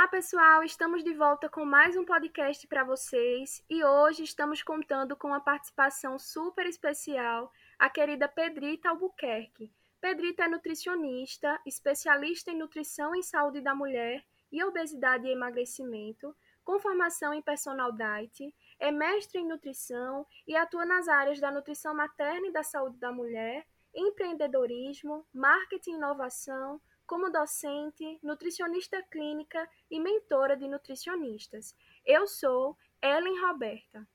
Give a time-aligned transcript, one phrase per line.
[0.00, 5.14] Olá pessoal, estamos de volta com mais um podcast para vocês e hoje estamos contando
[5.14, 9.70] com uma participação super especial, a querida Pedrita Albuquerque.
[10.00, 16.80] Pedrita é nutricionista, especialista em nutrição e saúde da mulher e obesidade e emagrecimento, com
[16.80, 22.46] formação em personal diet, é mestre em nutrição e atua nas áreas da nutrição materna
[22.46, 26.80] e da saúde da mulher, empreendedorismo, marketing e inovação,
[27.10, 31.74] como docente, nutricionista clínica e mentora de nutricionistas.
[32.06, 34.06] Eu sou Ellen Roberta.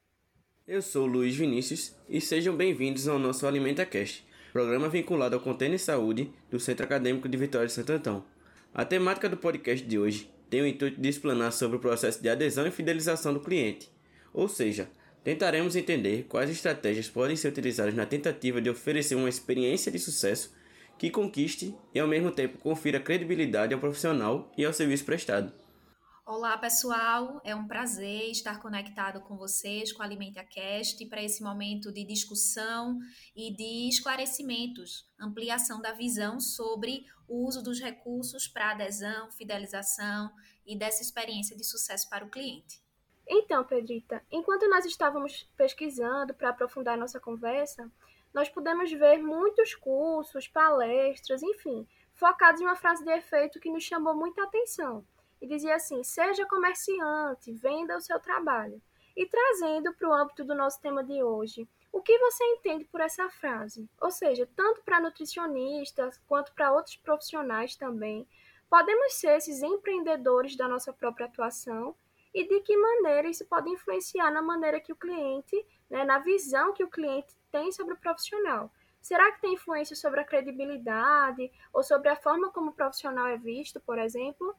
[0.66, 6.34] Eu sou Luiz Vinícius e sejam bem-vindos ao nosso AlimentaCast, programa vinculado ao Contêiner Saúde
[6.50, 8.26] do Centro Acadêmico de Vitória de Santo Antão.
[8.74, 12.30] A temática do podcast de hoje tem o intuito de explanar sobre o processo de
[12.30, 13.92] adesão e fidelização do cliente,
[14.34, 14.90] ou seja,
[15.22, 20.56] tentaremos entender quais estratégias podem ser utilizadas na tentativa de oferecer uma experiência de sucesso
[20.98, 25.52] que conquiste e ao mesmo tempo confira credibilidade ao profissional e ao serviço prestado.
[26.26, 27.40] Olá, pessoal.
[27.44, 32.04] É um prazer estar conectado com vocês, com a Alimenta Cast, para esse momento de
[32.04, 32.98] discussão
[33.36, 40.32] e de esclarecimentos, ampliação da visão sobre o uso dos recursos para adesão, fidelização
[40.66, 42.84] e dessa experiência de sucesso para o cliente.
[43.28, 47.92] Então, Pedrita, enquanto nós estávamos pesquisando para aprofundar nossa conversa,
[48.36, 53.86] nós pudemos ver muitos cursos, palestras, enfim, focados em uma frase de efeito que nos
[53.86, 55.06] chamou muita atenção.
[55.42, 58.82] E dizia assim: seja comerciante, venda o seu trabalho.
[59.16, 63.00] E trazendo para o âmbito do nosso tema de hoje, o que você entende por
[63.00, 63.90] essa frase?
[64.02, 68.28] Ou seja, tanto para nutricionistas quanto para outros profissionais também,
[68.70, 71.96] podemos ser esses empreendedores da nossa própria atuação
[72.34, 76.74] e de que maneira isso pode influenciar na maneira que o cliente, né, na visão
[76.74, 78.70] que o cliente tem sobre o profissional.
[79.02, 83.38] Será que tem influência sobre a credibilidade ou sobre a forma como o profissional é
[83.38, 84.54] visto, por exemplo?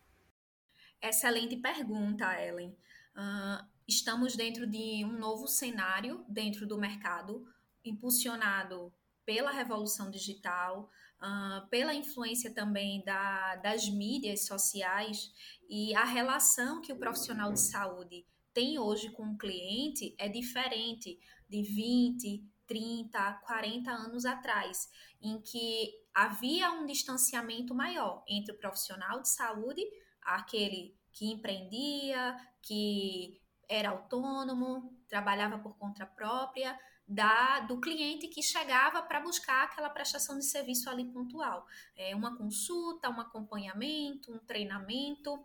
[1.02, 2.70] Excelente pergunta, Ellen.
[3.14, 7.46] Uh, estamos dentro de um novo cenário dentro do mercado,
[7.84, 8.90] impulsionado
[9.26, 10.88] pela revolução digital,
[11.20, 15.30] uh, pela influência também da, das mídias sociais
[15.68, 18.24] e a relação que o profissional de saúde
[18.54, 24.90] tem hoje com o cliente é diferente de 20, 30, 40 anos atrás,
[25.20, 29.82] em que havia um distanciamento maior entre o profissional de saúde,
[30.22, 36.78] aquele que empreendia, que era autônomo, trabalhava por conta própria,
[37.08, 41.66] da, do cliente que chegava para buscar aquela prestação de serviço ali pontual.
[41.96, 45.38] É uma consulta, um acompanhamento, um treinamento.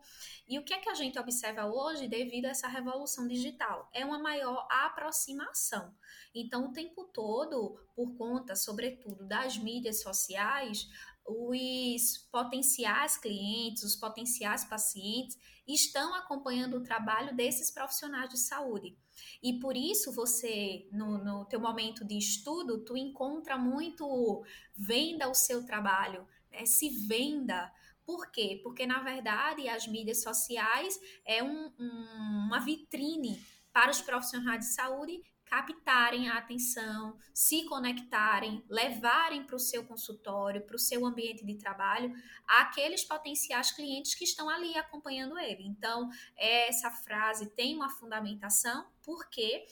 [0.48, 3.90] E o que é que a gente observa hoje devido a essa revolução digital?
[3.94, 5.94] É uma maior aproximação.
[6.34, 10.90] Então, o tempo todo, por conta, sobretudo, das mídias sociais,
[11.26, 15.38] os potenciais clientes, os potenciais pacientes
[15.68, 18.98] estão acompanhando o trabalho desses profissionais de saúde.
[19.42, 24.44] E por isso você, no, no teu momento de estudo, tu encontra muito
[24.76, 26.66] venda o seu trabalho, né?
[26.66, 27.72] se venda.
[28.06, 28.60] Por quê?
[28.64, 34.74] Porque, na verdade, as mídias sociais é um, um, uma vitrine para os profissionais de
[34.74, 35.22] saúde
[35.52, 41.56] captarem a atenção, se conectarem, levarem para o seu consultório, para o seu ambiente de
[41.56, 42.14] trabalho,
[42.48, 45.68] aqueles potenciais clientes que estão ali acompanhando ele.
[45.68, 49.68] Então, essa frase tem uma fundamentação, porque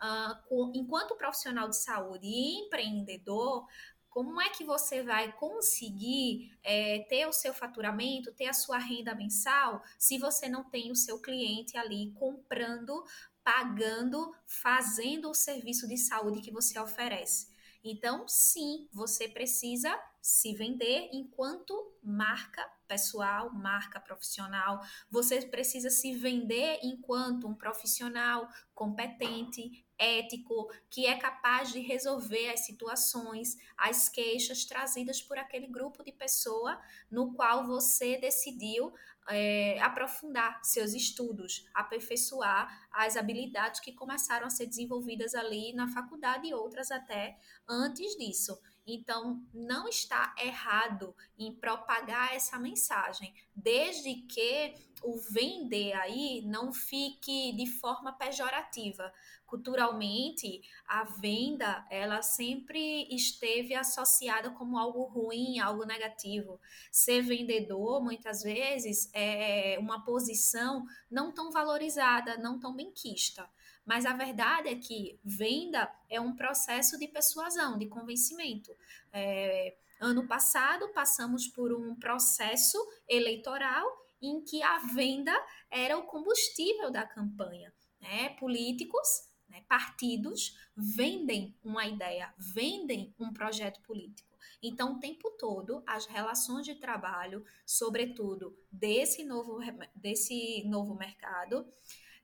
[0.00, 3.66] uh, enquanto profissional de saúde e empreendedor,
[4.08, 9.12] como é que você vai conseguir é, ter o seu faturamento, ter a sua renda
[9.12, 13.04] mensal, se você não tem o seu cliente ali comprando
[13.44, 17.54] pagando, fazendo o serviço de saúde que você oferece.
[17.84, 24.80] Então, sim, você precisa se vender enquanto marca pessoal, marca profissional.
[25.10, 32.60] Você precisa se vender enquanto um profissional competente, ético, que é capaz de resolver as
[32.60, 36.80] situações, as queixas trazidas por aquele grupo de pessoa
[37.10, 38.94] no qual você decidiu
[39.28, 46.48] é, aprofundar seus estudos, aperfeiçoar as habilidades que começaram a ser desenvolvidas ali na faculdade
[46.48, 47.38] e outras até
[47.68, 48.58] antes disso.
[48.86, 57.52] Então, não está errado em propagar essa mensagem, desde que o vender aí não fique
[57.52, 59.12] de forma pejorativa.
[59.46, 66.60] Culturalmente, a venda, ela sempre esteve associada como algo ruim, algo negativo.
[66.90, 73.48] Ser vendedor, muitas vezes, é uma posição não tão valorizada, não tão benquista.
[73.84, 78.74] Mas a verdade é que venda é um processo de persuasão, de convencimento.
[79.12, 82.78] É, ano passado, passamos por um processo
[83.08, 83.86] eleitoral
[84.20, 85.32] em que a venda
[85.70, 87.72] era o combustível da campanha.
[88.00, 88.30] Né?
[88.30, 94.34] Políticos, né, partidos, vendem uma ideia, vendem um projeto político.
[94.62, 99.58] Então, o tempo todo, as relações de trabalho, sobretudo desse novo,
[99.94, 101.66] desse novo mercado,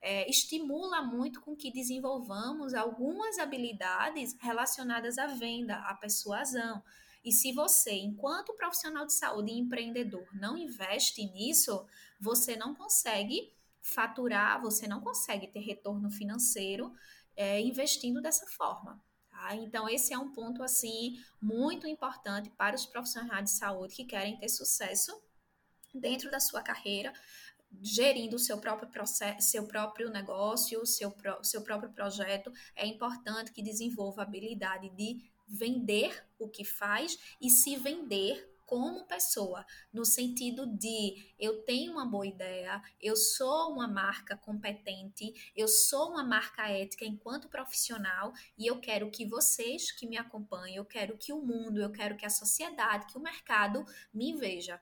[0.01, 6.83] é, estimula muito com que desenvolvamos algumas habilidades relacionadas à venda, à persuasão.
[7.25, 11.87] E se você, enquanto profissional de saúde e empreendedor, não investe nisso,
[12.19, 13.53] você não consegue
[13.83, 16.93] faturar, você não consegue ter retorno financeiro
[17.37, 19.03] é, investindo dessa forma.
[19.31, 19.55] Tá?
[19.55, 24.39] Então, esse é um ponto assim muito importante para os profissionais de saúde que querem
[24.39, 25.13] ter sucesso
[25.95, 27.13] dentro da sua carreira,
[27.83, 33.63] gerindo o seu próprio processo, seu próprio negócio, seu, seu próprio projeto, é importante que
[33.63, 40.65] desenvolva a habilidade de vender o que faz e se vender como pessoa, no sentido
[40.65, 46.69] de eu tenho uma boa ideia, eu sou uma marca competente, eu sou uma marca
[46.69, 51.43] ética enquanto profissional e eu quero que vocês que me acompanhem, eu quero que o
[51.43, 53.85] mundo, eu quero que a sociedade, que o mercado
[54.15, 54.81] me veja.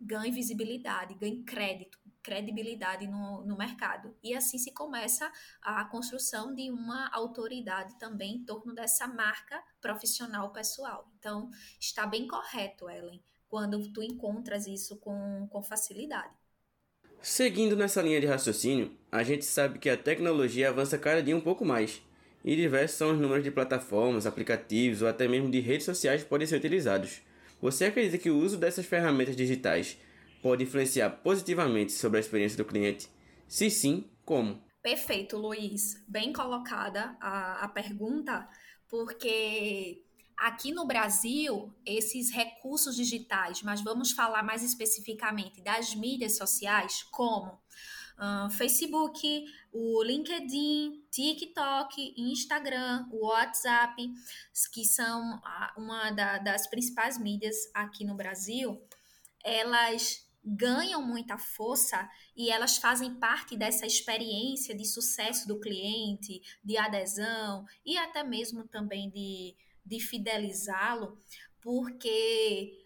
[0.00, 4.12] Ganhe visibilidade, ganhe crédito, credibilidade no, no mercado.
[4.20, 5.30] E assim se começa
[5.62, 11.08] a construção de uma autoridade também em torno dessa marca profissional pessoal.
[11.20, 16.34] Então, está bem correto, Ellen, quando tu encontras isso com, com facilidade.
[17.22, 21.40] Seguindo nessa linha de raciocínio, a gente sabe que a tecnologia avança cada dia um
[21.40, 22.02] pouco mais,
[22.44, 26.28] e diversos são os números de plataformas, aplicativos ou até mesmo de redes sociais que
[26.28, 27.20] podem ser utilizados.
[27.60, 29.96] Você acredita que o uso dessas ferramentas digitais
[30.42, 33.08] pode influenciar positivamente sobre a experiência do cliente?
[33.48, 34.62] Se sim, como?
[34.82, 36.02] Perfeito, Luiz.
[36.06, 38.48] Bem colocada a, a pergunta,
[38.88, 40.04] porque
[40.36, 47.58] aqui no Brasil, esses recursos digitais, mas vamos falar mais especificamente das mídias sociais, como
[48.18, 54.12] uh, Facebook, o LinkedIn, TikTok, Instagram, o WhatsApp,
[54.72, 55.40] que são
[55.76, 58.80] uma da, das principais mídias aqui no Brasil,
[59.44, 66.76] elas ganham muita força e elas fazem parte dessa experiência de sucesso do cliente, de
[66.76, 71.18] adesão e até mesmo também de, de fidelizá-lo,
[71.60, 72.84] porque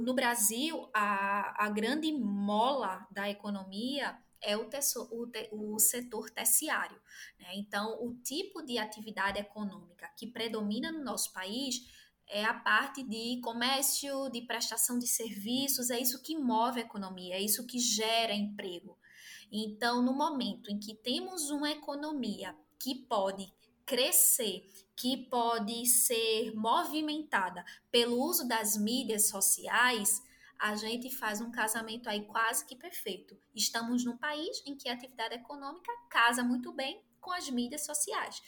[0.00, 6.30] no Brasil a, a grande mola da economia é o, teço, o, te, o setor
[6.30, 7.00] terciário.
[7.38, 7.48] Né?
[7.54, 11.86] Então, o tipo de atividade econômica que predomina no nosso país
[12.28, 17.34] é a parte de comércio, de prestação de serviços, é isso que move a economia,
[17.34, 18.98] é isso que gera emprego.
[19.50, 23.52] Então, no momento em que temos uma economia que pode
[23.84, 24.66] crescer,
[24.96, 30.22] que pode ser movimentada pelo uso das mídias sociais,
[30.58, 33.36] a gente faz um casamento aí quase que perfeito.
[33.54, 38.40] Estamos num país em que a atividade econômica casa muito bem com as mídias sociais.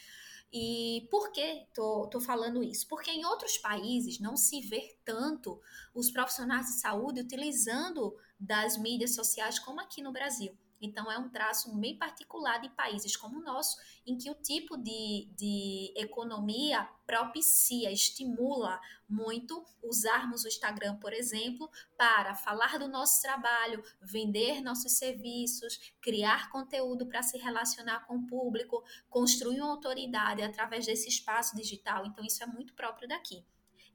[0.57, 2.87] E por que tô, tô falando isso?
[2.87, 5.61] Porque em outros países não se vê tanto
[5.93, 10.57] os profissionais de saúde utilizando das mídias sociais como aqui no Brasil.
[10.85, 13.77] Então, é um traço bem particular de países como o nosso,
[14.07, 21.71] em que o tipo de, de economia propicia, estimula muito usarmos o Instagram, por exemplo,
[21.97, 28.27] para falar do nosso trabalho, vender nossos serviços, criar conteúdo para se relacionar com o
[28.27, 32.05] público, construir uma autoridade através desse espaço digital.
[32.07, 33.45] Então, isso é muito próprio daqui.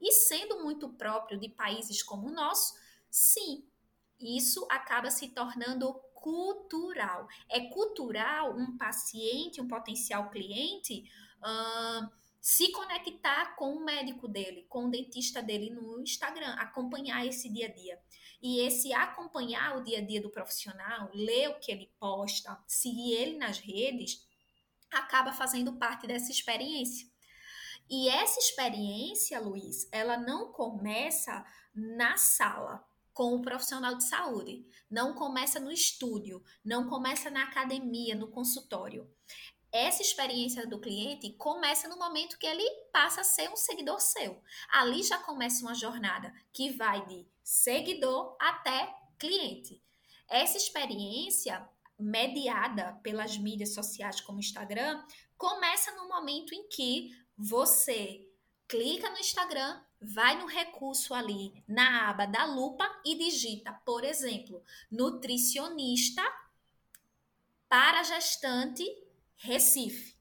[0.00, 2.74] E sendo muito próprio de países como o nosso,
[3.10, 3.64] sim,
[4.20, 7.26] isso acaba se tornando cultural.
[7.48, 11.04] É cultural um paciente, um potencial cliente,
[11.38, 12.08] uh,
[12.40, 17.66] se conectar com o médico dele, com o dentista dele no Instagram, acompanhar esse dia
[17.66, 18.00] a dia.
[18.42, 23.12] E esse acompanhar o dia a dia do profissional, ler o que ele posta, seguir
[23.12, 24.26] ele nas redes,
[24.90, 27.06] acaba fazendo parte dessa experiência.
[27.88, 32.88] E essa experiência, Luiz, ela não começa na sala
[33.20, 34.64] com o profissional de saúde.
[34.90, 39.14] Não começa no estúdio, não começa na academia, no consultório.
[39.70, 44.42] essa experiência do cliente começa no momento que ele passa a ser um seguidor seu.
[44.70, 49.82] Ali já começa uma jornada que vai de seguidor até cliente.
[50.26, 55.04] Essa experiência mediada pelas mídias sociais como Instagram
[55.36, 58.26] começa no momento em que você
[58.66, 64.62] clica no Instagram, vai no recurso ali na aba da lupa e digita, por exemplo,
[64.90, 66.22] nutricionista
[67.68, 68.84] para gestante
[69.36, 70.19] Recife.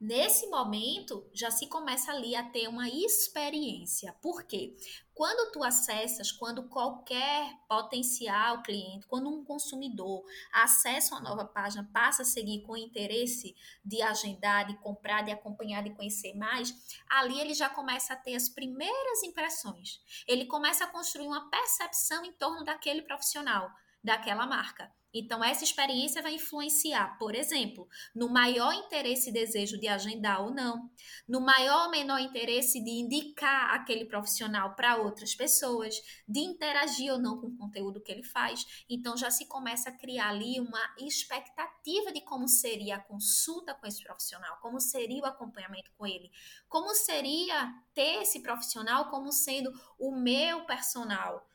[0.00, 4.14] Nesse momento, já se começa ali a ter uma experiência.
[4.22, 4.74] Por quê?
[5.12, 12.22] Quando tu acessas, quando qualquer potencial cliente, quando um consumidor acessa uma nova página, passa
[12.22, 13.54] a seguir com interesse
[13.84, 16.74] de agendar, de comprar, de acompanhar, de conhecer mais,
[17.06, 20.00] ali ele já começa a ter as primeiras impressões.
[20.26, 23.70] Ele começa a construir uma percepção em torno daquele profissional,
[24.02, 24.90] daquela marca.
[25.12, 30.54] Então, essa experiência vai influenciar, por exemplo, no maior interesse e desejo de agendar ou
[30.54, 30.88] não,
[31.26, 35.96] no maior ou menor interesse de indicar aquele profissional para outras pessoas,
[36.28, 38.84] de interagir ou não com o conteúdo que ele faz.
[38.88, 43.86] Então, já se começa a criar ali uma expectativa de como seria a consulta com
[43.88, 46.30] esse profissional, como seria o acompanhamento com ele,
[46.68, 51.49] como seria ter esse profissional como sendo o meu personal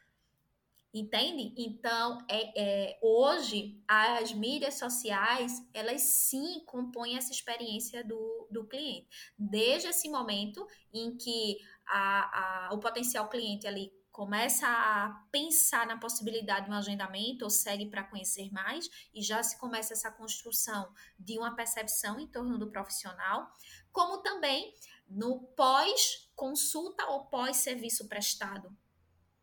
[0.97, 1.53] Entende?
[1.57, 9.09] Então, é, é, hoje, as mídias sociais, elas sim compõem essa experiência do, do cliente.
[9.37, 15.97] Desde esse momento em que a, a, o potencial cliente ali começa a pensar na
[15.97, 20.93] possibilidade de um agendamento ou segue para conhecer mais e já se começa essa construção
[21.19, 23.51] de uma percepção em torno do profissional,
[23.91, 24.73] como também
[25.09, 28.73] no pós-consulta ou pós-serviço prestado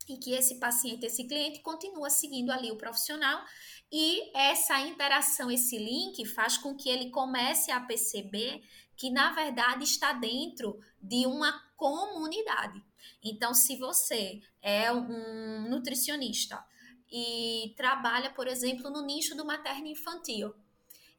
[0.09, 3.45] e que esse paciente, esse cliente continua seguindo ali o profissional
[3.91, 8.63] e essa interação, esse link faz com que ele comece a perceber
[8.97, 12.83] que na verdade está dentro de uma comunidade.
[13.23, 16.65] Então, se você é um nutricionista
[17.11, 20.55] e trabalha, por exemplo, no nicho do materno infantil,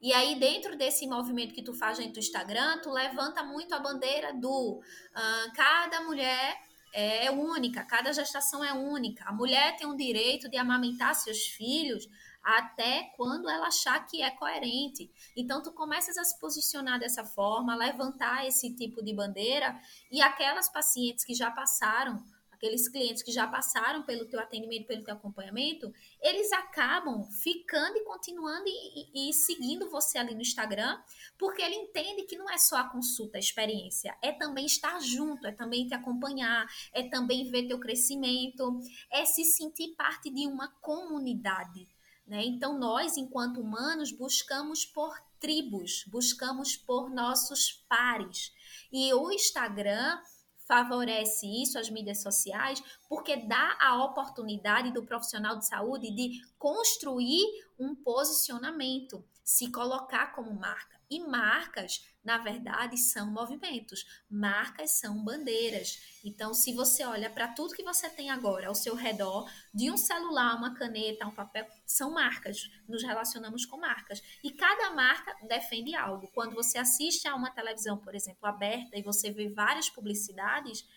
[0.00, 3.78] e aí, dentro desse movimento que tu faz dentro do Instagram, tu levanta muito a
[3.78, 6.60] bandeira do uh, cada mulher
[6.94, 9.24] é única, cada gestação é única.
[9.24, 12.08] A mulher tem o direito de amamentar seus filhos
[12.42, 15.10] até quando ela achar que é coerente.
[15.36, 20.68] Então tu começas a se posicionar dessa forma, levantar esse tipo de bandeira e aquelas
[20.68, 22.22] pacientes que já passaram
[22.64, 28.04] aqueles clientes que já passaram pelo teu atendimento, pelo teu acompanhamento, eles acabam ficando e
[28.04, 30.98] continuando e, e, e, seguindo você ali no Instagram,
[31.38, 35.46] porque ele entende que não é só a consulta, a experiência, é também estar junto,
[35.46, 38.80] é também te acompanhar, é também ver teu crescimento,
[39.10, 41.86] é se sentir parte de uma comunidade.
[42.26, 42.46] Né?
[42.46, 48.50] Então, nós, enquanto humanos, buscamos por tribos, buscamos por nossos pares.
[48.90, 50.18] E o Instagram
[50.66, 52.82] favorece isso, as mídias sociais,
[53.14, 57.44] porque dá a oportunidade do profissional de saúde de construir
[57.78, 60.98] um posicionamento, se colocar como marca.
[61.08, 64.06] E marcas na verdade, são movimentos.
[64.30, 66.18] Marcas são bandeiras.
[66.24, 69.96] Então, se você olha para tudo que você tem agora ao seu redor, de um
[69.98, 72.70] celular, uma caneta, um papel, são marcas.
[72.88, 74.22] Nos relacionamos com marcas.
[74.42, 76.28] E cada marca defende algo.
[76.28, 80.88] Quando você assiste a uma televisão, por exemplo, aberta e você vê várias publicidades,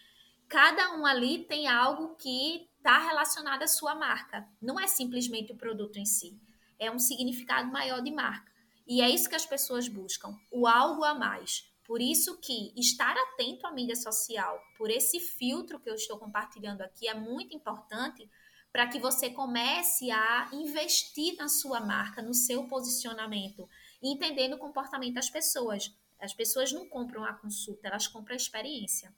[0.50, 4.48] cada um ali tem algo que está relacionado à sua marca.
[4.62, 6.40] Não é simplesmente o produto em si.
[6.80, 8.52] É um significado maior de marca.
[8.88, 11.70] E é isso que as pessoas buscam, o algo a mais.
[11.84, 16.82] Por isso que estar atento à mídia social, por esse filtro que eu estou compartilhando
[16.82, 18.30] aqui, é muito importante
[18.72, 23.68] para que você comece a investir na sua marca, no seu posicionamento,
[24.02, 25.94] entendendo o comportamento das pessoas.
[26.20, 29.14] As pessoas não compram a consulta, elas compram a experiência.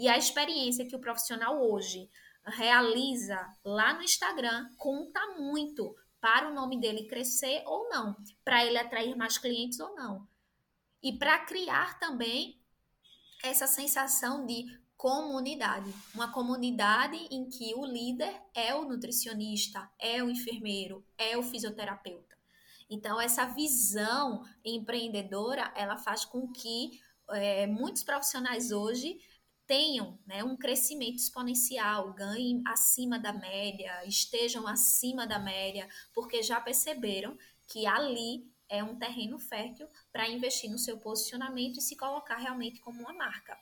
[0.00, 2.10] E a experiência que o profissional hoje
[2.42, 8.78] realiza lá no Instagram conta muito para o nome dele crescer ou não, para ele
[8.78, 10.26] atrair mais clientes ou não.
[11.02, 12.58] E para criar também
[13.44, 14.64] essa sensação de
[14.96, 21.42] comunidade, uma comunidade em que o líder é o nutricionista, é o enfermeiro, é o
[21.42, 22.38] fisioterapeuta.
[22.88, 26.98] Então essa visão empreendedora, ela faz com que
[27.32, 29.20] é, muitos profissionais hoje
[29.70, 36.60] tenham né, um crescimento exponencial, ganhem acima da média, estejam acima da média, porque já
[36.60, 42.38] perceberam que ali é um terreno fértil para investir no seu posicionamento e se colocar
[42.38, 43.56] realmente como uma marca.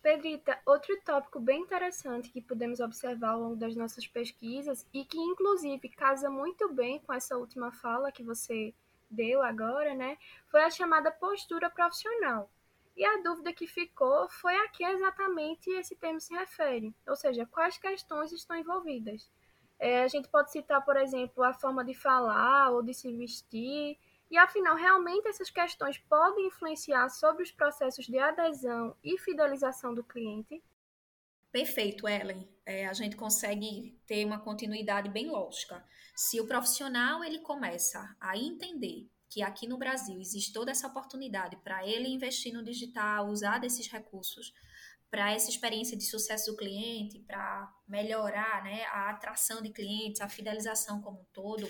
[0.00, 5.18] Pedrita, outro tópico bem interessante que podemos observar ao longo das nossas pesquisas e que
[5.18, 8.72] inclusive casa muito bem com essa última fala que você
[9.10, 10.16] deu agora, né,
[10.46, 12.48] foi a chamada postura profissional.
[12.96, 17.46] E a dúvida que ficou foi a que exatamente esse termo se refere, ou seja,
[17.46, 19.30] quais questões estão envolvidas.
[19.78, 23.98] É, a gente pode citar, por exemplo, a forma de falar ou de se vestir,
[24.30, 30.04] e afinal, realmente essas questões podem influenciar sobre os processos de adesão e fidelização do
[30.04, 30.62] cliente?
[31.50, 32.48] Perfeito, Ellen.
[32.64, 35.84] É, a gente consegue ter uma continuidade bem lógica.
[36.14, 41.56] Se o profissional ele começa a entender que aqui no Brasil existe toda essa oportunidade
[41.58, 44.52] para ele investir no digital, usar desses recursos
[45.08, 50.28] para essa experiência de sucesso do cliente, para melhorar né, a atração de clientes, a
[50.28, 51.68] fidelização como um todo,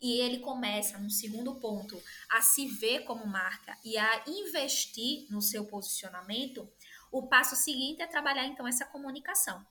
[0.00, 5.40] e ele começa, no segundo ponto, a se ver como marca e a investir no
[5.40, 6.68] seu posicionamento,
[7.12, 9.64] o passo seguinte é trabalhar então essa comunicação.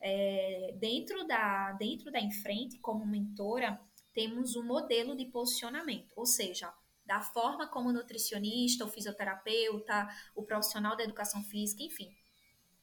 [0.00, 3.80] É, dentro da dentro da Enfrente, como mentora,
[4.14, 6.72] temos um modelo de posicionamento, ou seja,
[7.04, 12.10] da forma como o nutricionista, o fisioterapeuta, o profissional da educação física, enfim,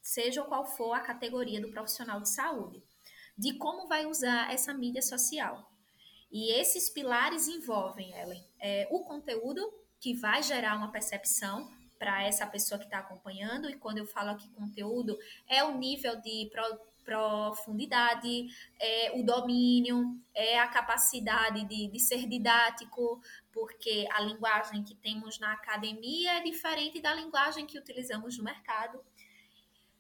[0.02, 2.84] seja qual for a categoria do profissional de saúde,
[3.38, 5.72] de como vai usar essa mídia social.
[6.32, 9.62] E esses pilares envolvem, Ellen, é, o conteúdo
[10.00, 11.70] que vai gerar uma percepção
[12.02, 13.70] para essa pessoa que está acompanhando.
[13.70, 15.16] E quando eu falo aqui conteúdo,
[15.48, 16.50] é o nível de
[17.04, 18.48] profundidade,
[18.80, 25.40] é o domínio, é a capacidade de, de ser didático, porque a linguagem que temos
[25.40, 29.04] na academia é diferente da linguagem que utilizamos no mercado.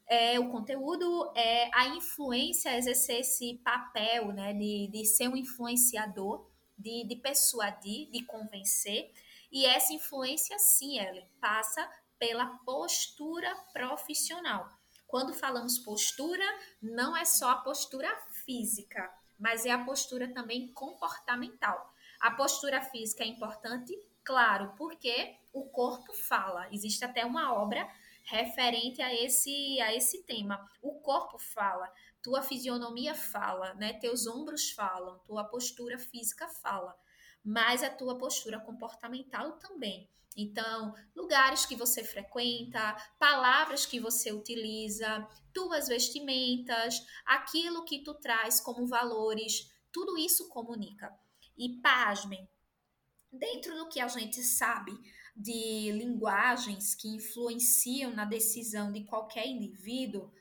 [0.07, 6.49] É, o conteúdo é a influência, exercer esse papel né, de, de ser um influenciador,
[6.77, 9.11] de, de persuadir, de convencer.
[9.51, 11.89] E essa influência, sim, Ellen, passa
[12.19, 14.69] pela postura profissional.
[15.11, 16.45] Quando falamos postura,
[16.81, 18.09] não é só a postura
[18.45, 21.93] física, mas é a postura também comportamental.
[22.21, 26.65] A postura física é importante, claro, porque o corpo fala.
[26.71, 27.85] Existe até uma obra
[28.23, 30.65] referente a esse a esse tema.
[30.81, 31.91] O corpo fala,
[32.21, 33.91] tua fisionomia fala, né?
[33.91, 36.95] Teus ombros falam, tua postura física fala
[37.43, 40.09] mas a tua postura comportamental também.
[40.35, 48.61] Então, lugares que você frequenta, palavras que você utiliza, tuas vestimentas, aquilo que tu traz
[48.61, 51.13] como valores, tudo isso comunica.
[51.57, 52.47] E pasmem,
[53.31, 54.93] dentro do que a gente sabe
[55.35, 60.31] de linguagens que influenciam na decisão de qualquer indivíduo,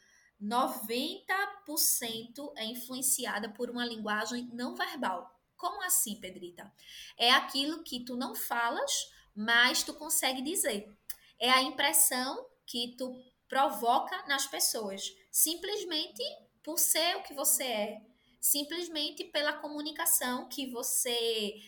[0.41, 5.40] 90% é influenciada por uma linguagem não verbal.
[5.61, 6.73] Como assim, Pedrita?
[7.19, 8.91] É aquilo que tu não falas,
[9.37, 10.91] mas tu consegue dizer.
[11.39, 13.15] É a impressão que tu
[13.47, 16.23] provoca nas pessoas, simplesmente
[16.63, 18.01] por ser o que você é,
[18.41, 21.61] simplesmente pela comunicação que você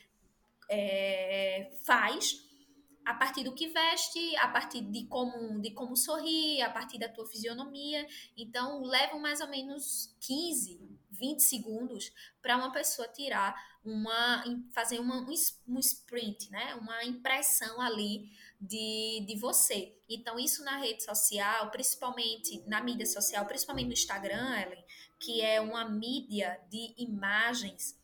[0.71, 2.41] é, faz
[3.05, 7.09] a partir do que veste, a partir de como, de como sorri, a partir da
[7.11, 8.07] tua fisionomia.
[8.37, 10.92] Então, levam mais ou menos 15,
[11.23, 13.55] 20 segundos para uma pessoa tirar
[13.85, 15.25] uma fazer uma,
[15.69, 16.75] um sprint, né?
[16.75, 18.29] Uma impressão ali
[18.61, 19.97] de, de você.
[20.09, 24.85] Então, isso na rede social, principalmente na mídia social, principalmente no Instagram, Ellen,
[25.21, 27.97] que é uma mídia de imagens,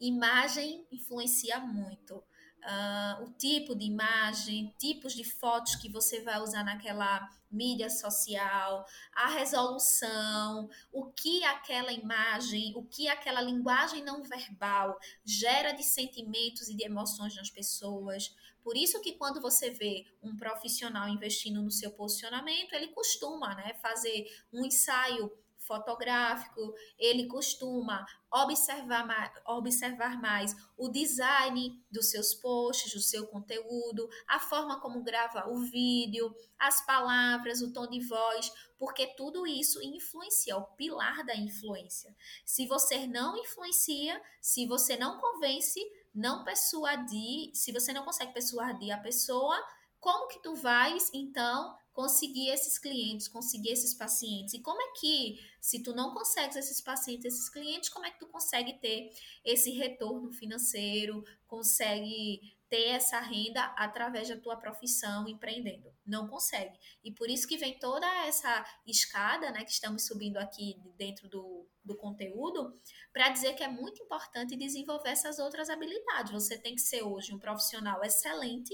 [0.00, 2.22] imagem influencia muito
[2.64, 8.84] uh, o tipo de imagem, tipos de fotos que você vai usar naquela mídia social,
[9.14, 16.68] a resolução, o que aquela imagem, o que aquela linguagem não verbal gera de sentimentos
[16.68, 18.34] e de emoções nas pessoas.
[18.62, 23.74] Por isso que quando você vê um profissional investindo no seu posicionamento, ele costuma né,
[23.80, 25.32] fazer um ensaio
[25.68, 34.08] fotográfico, ele costuma observar mais, observar mais o design dos seus posts, do seu conteúdo,
[34.26, 39.80] a forma como grava o vídeo, as palavras, o tom de voz, porque tudo isso
[39.82, 42.14] influencia, é o pilar da influência.
[42.44, 45.80] Se você não influencia, se você não convence,
[46.14, 49.62] não persuadir, se você não consegue persuadir a pessoa,
[50.00, 54.54] como que tu vais então conseguir esses clientes, conseguir esses pacientes.
[54.54, 58.20] E como é que, se tu não consegues esses pacientes, esses clientes, como é que
[58.20, 59.10] tu consegue ter
[59.44, 65.92] esse retorno financeiro, consegue ter essa renda através da tua profissão empreendendo?
[66.06, 66.78] Não consegue.
[67.02, 71.66] E por isso que vem toda essa escada, né, que estamos subindo aqui dentro do,
[71.84, 72.80] do conteúdo,
[73.12, 76.30] para dizer que é muito importante desenvolver essas outras habilidades.
[76.30, 78.72] Você tem que ser hoje um profissional excelente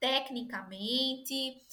[0.00, 1.64] tecnicamente,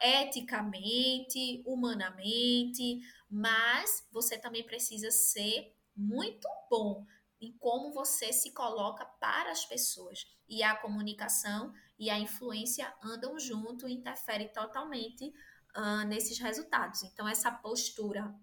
[0.00, 7.04] eticamente, humanamente, mas você também precisa ser muito bom
[7.40, 10.26] em como você se coloca para as pessoas.
[10.46, 15.32] E a comunicação e a influência andam junto e interferem totalmente
[15.76, 17.02] uh, nesses resultados.
[17.02, 18.34] Então, essa postura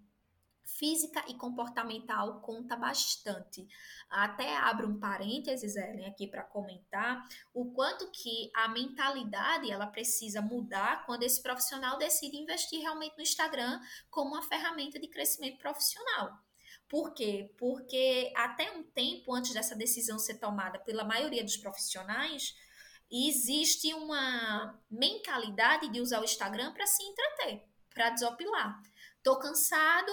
[0.67, 3.65] física e comportamental conta bastante.
[4.10, 10.41] Até abro um parênteses, Ellen, aqui para comentar o quanto que a mentalidade ela precisa
[10.41, 16.38] mudar quando esse profissional decide investir realmente no Instagram como uma ferramenta de crescimento profissional.
[16.89, 17.53] Por quê?
[17.58, 22.56] Porque até um tempo antes dessa decisão ser tomada pela maioria dos profissionais,
[23.10, 28.82] existe uma mentalidade de usar o Instagram para se entreter, para desopilar.
[29.23, 30.12] Tô cansado,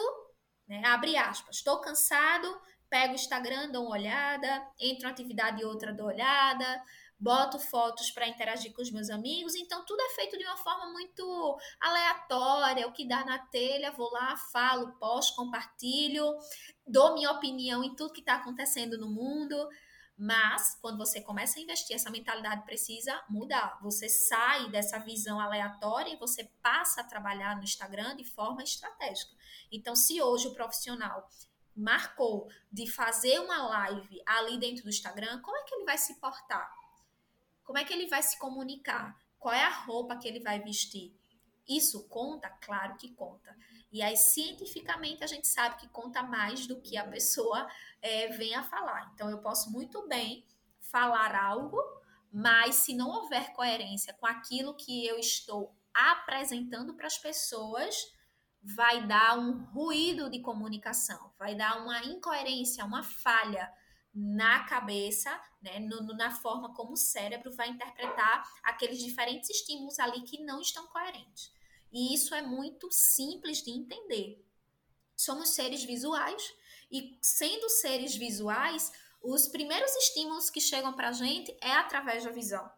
[0.67, 0.83] né?
[0.87, 1.57] Abre aspas.
[1.57, 6.83] Estou cansado, pego o Instagram, dou uma olhada, entro uma atividade e outra, dou olhada,
[7.19, 9.55] boto fotos para interagir com os meus amigos.
[9.55, 12.87] Então, tudo é feito de uma forma muito aleatória.
[12.87, 16.25] O que dá na telha, vou lá, falo, posto, compartilho,
[16.87, 19.57] dou minha opinião em tudo que está acontecendo no mundo.
[20.17, 23.79] Mas, quando você começa a investir, essa mentalidade precisa mudar.
[23.83, 29.35] Você sai dessa visão aleatória e você passa a trabalhar no Instagram de forma estratégica.
[29.73, 31.29] Então, se hoje o profissional
[31.75, 36.15] marcou de fazer uma live ali dentro do Instagram, como é que ele vai se
[36.21, 36.73] portar?
[37.65, 39.19] Como é que ele vai se comunicar?
[39.39, 41.13] Qual é a roupa que ele vai vestir?
[41.69, 42.49] Isso conta?
[42.61, 43.57] Claro que conta.
[43.95, 47.65] E aí, cientificamente, a gente sabe que conta mais do que a pessoa
[48.03, 49.09] é, vem a falar.
[49.15, 50.45] Então, eu posso muito bem
[50.81, 51.81] falar algo,
[52.33, 57.95] mas se não houver coerência com aquilo que eu estou apresentando para as pessoas,
[58.61, 63.73] vai dar um ruído de comunicação, vai dar uma incoerência, uma falha
[64.13, 70.23] na cabeça, né, no, na forma como o cérebro vai interpretar aqueles diferentes estímulos ali
[70.23, 71.53] que não estão coerentes.
[71.95, 74.45] E isso é muito simples de entender.
[75.17, 76.53] Somos seres visuais
[76.91, 82.33] e, sendo seres visuais, os primeiros estímulos que chegam para a gente é através da
[82.33, 82.69] visão.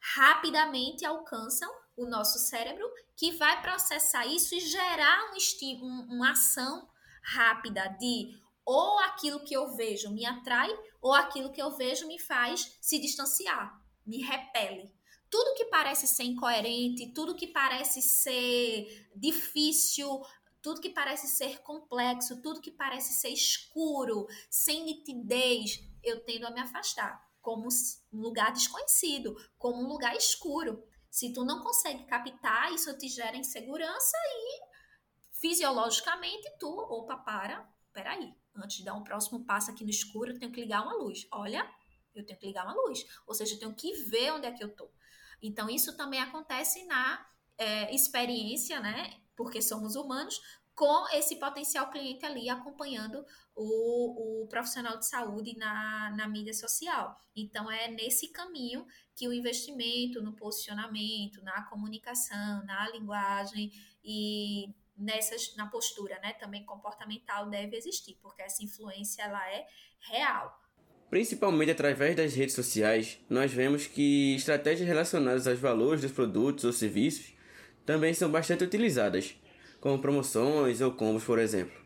[0.00, 6.88] Rapidamente alcançam o nosso cérebro, que vai processar isso e gerar um um, uma ação
[7.22, 12.18] rápida de ou aquilo que eu vejo me atrai, ou aquilo que eu vejo me
[12.18, 14.90] faz se distanciar, me repele.
[15.32, 20.20] Tudo que parece ser incoerente, tudo que parece ser difícil,
[20.60, 26.50] tudo que parece ser complexo, tudo que parece ser escuro, sem nitidez, eu tendo a
[26.50, 27.66] me afastar, como
[28.12, 30.84] um lugar desconhecido, como um lugar escuro.
[31.10, 34.60] Se tu não consegue captar, isso te gera insegurança e
[35.32, 40.38] fisiologicamente tu, opa, para, peraí, antes de dar um próximo passo aqui no escuro, eu
[40.38, 41.26] tenho que ligar uma luz.
[41.32, 41.66] Olha,
[42.14, 43.06] eu tenho que ligar uma luz.
[43.26, 44.90] Ou seja, eu tenho que ver onde é que eu tô.
[45.42, 47.26] Então, isso também acontece na
[47.58, 49.18] é, experiência, né?
[49.36, 50.40] Porque somos humanos,
[50.74, 53.24] com esse potencial cliente ali acompanhando
[53.54, 57.18] o, o profissional de saúde na, na mídia social.
[57.36, 63.70] Então, é nesse caminho que o investimento no posicionamento, na comunicação, na linguagem
[64.02, 69.66] e nessas, na postura né, também comportamental deve existir, porque essa influência ela é
[70.00, 70.61] real.
[71.12, 76.72] Principalmente através das redes sociais, nós vemos que estratégias relacionadas aos valores dos produtos ou
[76.72, 77.34] serviços
[77.84, 79.36] também são bastante utilizadas,
[79.78, 81.78] como promoções ou combos, por exemplo.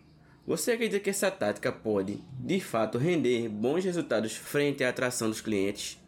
[0.46, 5.40] Você acredita que essa tática pode, de fato, render bons resultados frente à atração dos
[5.40, 5.98] clientes?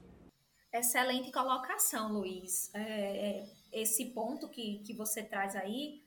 [0.72, 2.72] Excelente colocação, Luiz.
[2.72, 6.04] É, é, esse ponto que, que você traz aí,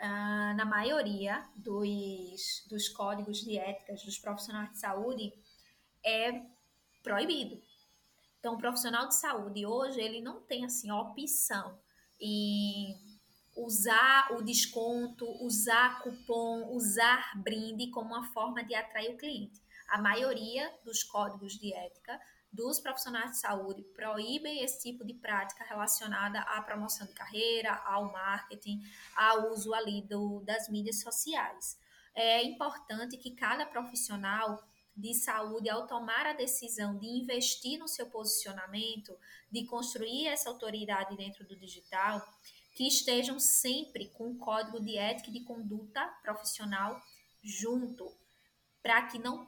[0.00, 5.30] ah, na maioria dos, dos códigos de éticas dos profissionais de saúde,
[6.06, 6.42] é
[7.02, 7.60] proibido.
[8.38, 11.78] Então, o profissional de saúde hoje, ele não tem, assim, opção
[12.20, 12.96] em
[13.56, 19.60] usar o desconto, usar cupom, usar brinde como uma forma de atrair o cliente.
[19.88, 22.20] A maioria dos códigos de ética
[22.52, 28.12] dos profissionais de saúde proíbem esse tipo de prática relacionada à promoção de carreira, ao
[28.12, 28.80] marketing,
[29.14, 31.78] ao uso ali do, das mídias sociais.
[32.14, 34.62] É importante que cada profissional
[34.96, 39.16] de saúde, ao tomar a decisão de investir no seu posicionamento,
[39.50, 42.26] de construir essa autoridade dentro do digital,
[42.74, 47.00] que estejam sempre com o código de ética e de conduta profissional
[47.42, 48.10] junto,
[48.82, 49.46] para que não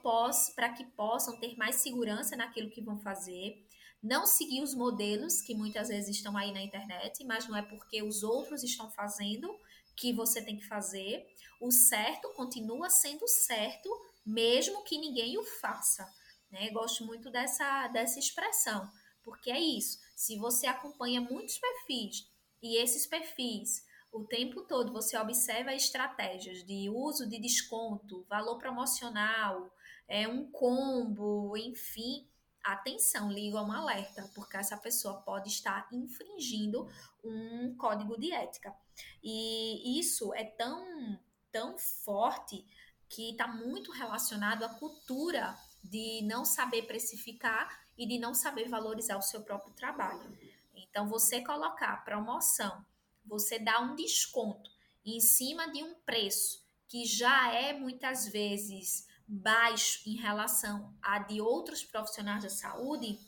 [0.55, 3.65] para que possam ter mais segurança naquilo que vão fazer,
[4.01, 8.01] não seguir os modelos que muitas vezes estão aí na internet, mas não é porque
[8.01, 9.53] os outros estão fazendo
[9.95, 11.25] que você tem que fazer.
[11.59, 13.89] O certo continua sendo certo,
[14.25, 16.07] mesmo que ninguém o faça.
[16.51, 16.69] Né?
[16.71, 18.89] Gosto muito dessa, dessa expressão,
[19.23, 19.99] porque é isso.
[20.15, 22.27] Se você acompanha muitos perfis
[22.61, 29.71] e esses perfis o tempo todo você observa estratégias de uso de desconto, valor promocional,
[30.07, 32.27] é um combo, enfim,
[32.63, 36.87] atenção, liga um alerta, porque essa pessoa pode estar infringindo
[37.23, 38.75] um código de ética.
[39.23, 41.19] E isso é tão,
[41.51, 42.65] tão forte
[43.09, 49.17] que está muito relacionado à cultura de não saber precificar e de não saber valorizar
[49.17, 50.37] o seu próprio trabalho.
[50.75, 52.85] Então, você colocar promoção,
[53.25, 54.69] você dar um desconto
[55.05, 61.39] em cima de um preço que já é muitas vezes baixo em relação a de
[61.39, 63.19] outros profissionais da saúde,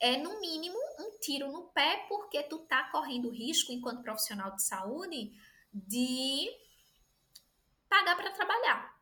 [0.00, 4.62] é no mínimo um tiro no pé, porque tu tá correndo risco enquanto profissional de
[4.62, 5.32] saúde
[5.72, 6.48] de
[7.88, 8.98] pagar para trabalhar.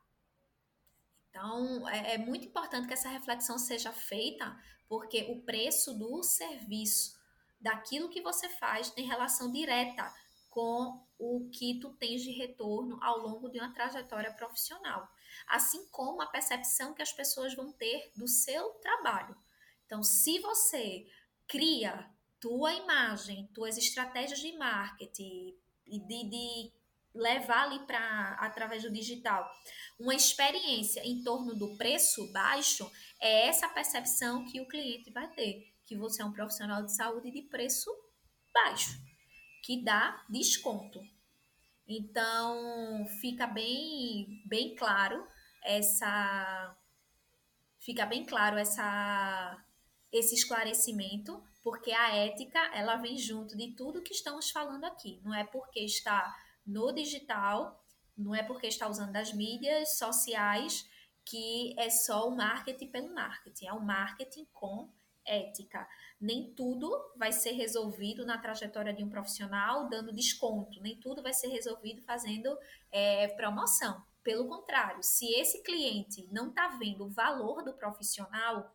[1.28, 4.56] Então, é, é, muito importante que essa reflexão seja feita,
[4.88, 7.14] porque o preço do serviço,
[7.60, 10.10] daquilo que você faz, tem relação direta
[10.48, 15.06] com o que tu tens de retorno ao longo de uma trajetória profissional,
[15.46, 19.36] assim como a percepção que as pessoas vão ter do seu trabalho.
[19.84, 21.06] Então, se você
[21.46, 25.54] cria tua imagem, tuas estratégias de marketing
[25.86, 26.72] e de, de
[27.16, 29.50] levar ali para através do digital
[29.98, 35.72] uma experiência em torno do preço baixo, é essa percepção que o cliente vai ter,
[35.86, 37.90] que você é um profissional de saúde de preço
[38.52, 39.00] baixo,
[39.62, 41.00] que dá desconto.
[41.88, 45.26] Então, fica bem bem claro
[45.62, 46.76] essa
[47.78, 49.62] fica bem claro essa
[50.12, 55.20] esse esclarecimento, porque a ética, ela vem junto de tudo que estamos falando aqui.
[55.24, 56.34] Não é porque está
[56.66, 57.84] no digital,
[58.16, 60.88] não é porque está usando as mídias sociais
[61.24, 64.88] que é só o marketing pelo marketing, é o marketing com
[65.26, 65.86] ética.
[66.20, 71.32] Nem tudo vai ser resolvido na trajetória de um profissional dando desconto, nem tudo vai
[71.32, 72.56] ser resolvido fazendo
[72.92, 74.02] é, promoção.
[74.22, 78.74] Pelo contrário, se esse cliente não está vendo o valor do profissional,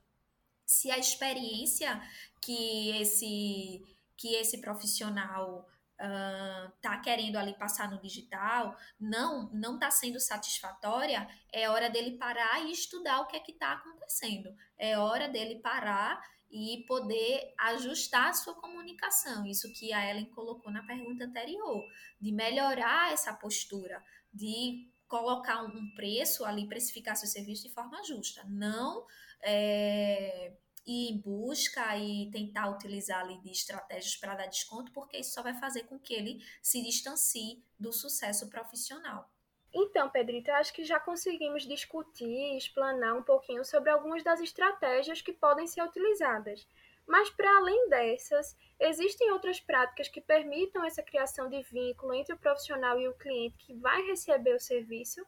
[0.66, 2.02] se a experiência
[2.42, 3.84] que esse
[4.16, 5.68] que esse profissional
[6.02, 12.18] uh, tá querendo ali passar no digital não não está sendo satisfatória, é hora dele
[12.18, 14.54] parar e estudar o que é que está acontecendo.
[14.78, 19.46] É hora dele parar e poder ajustar a sua comunicação.
[19.46, 21.86] Isso que a Ellen colocou na pergunta anterior,
[22.20, 28.44] de melhorar essa postura, de colocar um preço ali, precificar seu serviço de forma justa.
[28.50, 29.06] Não
[29.44, 30.54] é,
[30.86, 35.54] em busca e tentar utilizar ali de estratégias para dar desconto, porque isso só vai
[35.54, 39.30] fazer com que ele se distancie do sucesso profissional.
[39.74, 45.32] Então, Pedrita, acho que já conseguimos discutir, explanar um pouquinho sobre algumas das estratégias que
[45.32, 46.68] podem ser utilizadas.
[47.08, 52.38] Mas, para além dessas, existem outras práticas que permitam essa criação de vínculo entre o
[52.38, 55.26] profissional e o cliente que vai receber o serviço?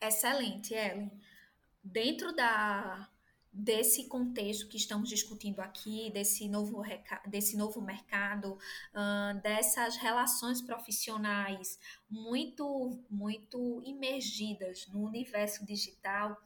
[0.00, 1.10] Excelente, Ellen.
[1.84, 3.08] Dentro da,
[3.52, 6.82] desse contexto que estamos discutindo aqui, desse novo,
[7.26, 16.40] desse novo mercado, uh, dessas relações profissionais muito, muito imergidas no universo digital,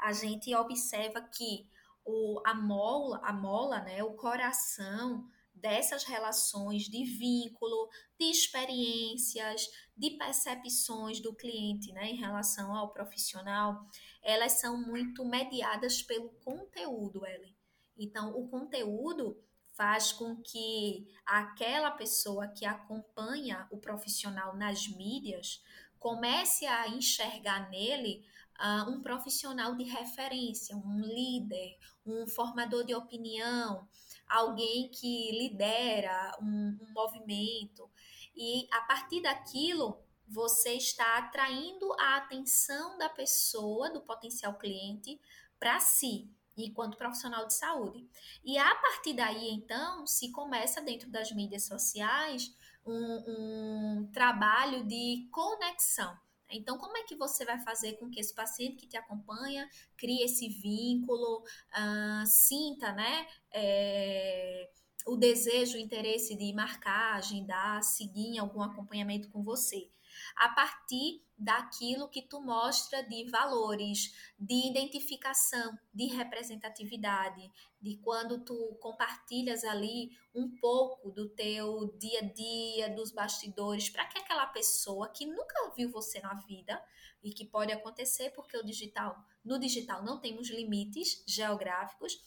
[0.00, 1.68] a gente observa que
[2.04, 5.28] o, a mola, a mola, né, o coração
[5.60, 13.86] dessas relações de vínculo, de experiências, de percepções do cliente né, em relação ao profissional,
[14.22, 17.56] elas são muito mediadas pelo conteúdo, Ellen.
[17.98, 19.36] Então, o conteúdo
[19.74, 25.62] faz com que aquela pessoa que acompanha o profissional nas mídias
[25.98, 28.24] comece a enxergar nele
[28.58, 33.88] uh, um profissional de referência, um líder, um formador de opinião,
[34.28, 37.90] alguém que lidera um, um movimento.
[38.36, 45.20] E a partir daquilo, você está atraindo a atenção da pessoa, do potencial cliente,
[45.58, 48.06] para si, enquanto profissional de saúde.
[48.44, 55.28] E a partir daí, então, se começa dentro das mídias sociais um, um trabalho de
[55.30, 56.16] conexão.
[56.50, 60.22] Então, como é que você vai fazer com que esse paciente que te acompanha crie
[60.22, 63.26] esse vínculo, uh, sinta, né?
[63.52, 64.70] É,
[65.06, 69.88] o desejo, o interesse de marcar, agendar, seguir em algum acompanhamento com você
[70.38, 78.76] a partir daquilo que tu mostra de valores, de identificação, de representatividade, de quando tu
[78.80, 85.08] compartilhas ali um pouco do teu dia a dia, dos bastidores, para que aquela pessoa
[85.08, 86.82] que nunca viu você na vida
[87.22, 92.20] e que pode acontecer porque o digital, no digital não temos limites geográficos,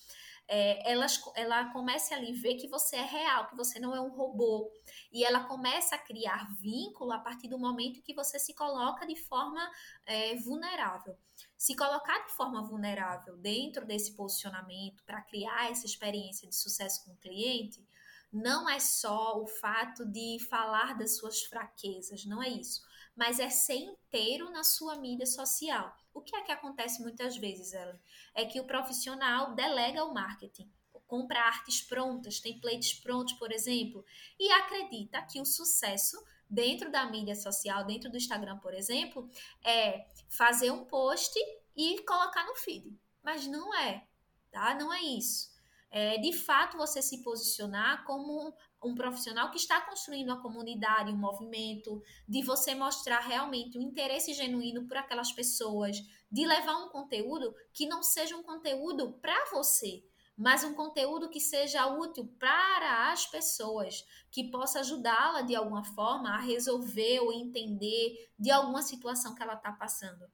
[0.53, 4.01] é, ela, ela comece a lhe ver que você é real, que você não é
[4.01, 4.69] um robô.
[5.09, 9.15] E ela começa a criar vínculo a partir do momento que você se coloca de
[9.15, 9.65] forma
[10.05, 11.17] é, vulnerável.
[11.57, 17.13] Se colocar de forma vulnerável dentro desse posicionamento para criar essa experiência de sucesso com
[17.13, 17.87] o cliente,
[18.29, 22.81] não é só o fato de falar das suas fraquezas, não é isso,
[23.15, 25.95] mas é ser inteiro na sua mídia social.
[26.13, 27.99] O que é que acontece muitas vezes, Ellen?
[28.33, 30.71] É que o profissional delega o marketing,
[31.07, 34.05] compra artes prontas, templates prontos, por exemplo,
[34.39, 36.17] e acredita que o sucesso
[36.49, 39.29] dentro da mídia social, dentro do Instagram, por exemplo,
[39.63, 41.37] é fazer um post
[41.75, 42.97] e colocar no feed.
[43.21, 44.07] Mas não é,
[44.51, 44.73] tá?
[44.73, 45.51] Não é isso
[45.91, 51.17] é, de fato você se posicionar como um profissional que está construindo uma comunidade, um
[51.17, 55.97] movimento, de você mostrar realmente um interesse genuíno por aquelas pessoas,
[56.31, 60.03] de levar um conteúdo que não seja um conteúdo para você,
[60.35, 66.29] mas um conteúdo que seja útil para as pessoas, que possa ajudá-la de alguma forma
[66.29, 70.25] a resolver ou entender de alguma situação que ela está passando.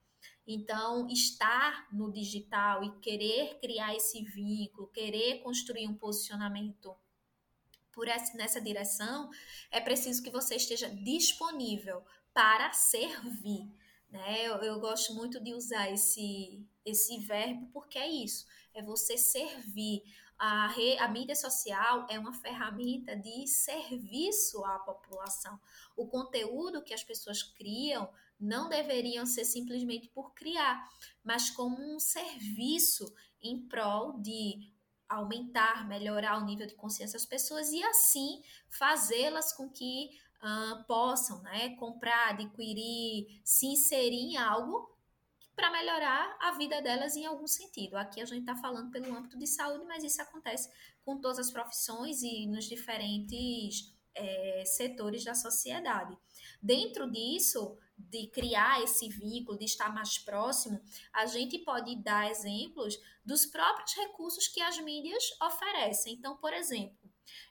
[0.46, 6.96] Então, estar no digital e querer criar esse vínculo, querer construir um posicionamento
[7.98, 9.28] por essa, nessa direção,
[9.72, 12.00] é preciso que você esteja disponível
[12.32, 13.68] para servir.
[14.08, 14.46] Né?
[14.46, 20.04] Eu, eu gosto muito de usar esse, esse verbo porque é isso, é você servir.
[20.38, 25.58] A, re, a mídia social é uma ferramenta de serviço à população.
[25.96, 28.08] O conteúdo que as pessoas criam
[28.38, 30.88] não deveriam ser simplesmente por criar,
[31.24, 34.72] mas como um serviço em prol de
[35.08, 40.10] aumentar, melhorar o nível de consciência das pessoas e assim fazê-las com que
[40.42, 44.94] uh, possam né, comprar, adquirir, se inserir em algo
[45.56, 47.96] para melhorar a vida delas em algum sentido.
[47.96, 50.70] Aqui a gente está falando pelo âmbito de saúde, mas isso acontece
[51.04, 56.16] com todas as profissões e nos diferentes é, setores da sociedade.
[56.62, 60.80] Dentro disso, de criar esse vínculo, de estar mais próximo,
[61.12, 66.14] a gente pode dar exemplos dos próprios recursos que as mídias oferecem.
[66.14, 66.96] Então, por exemplo,